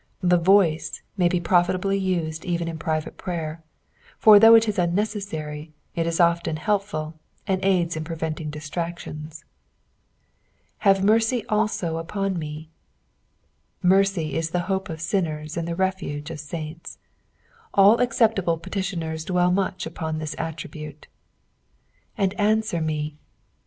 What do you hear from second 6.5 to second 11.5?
helpful, and aids in preventing distractions." Have m^ey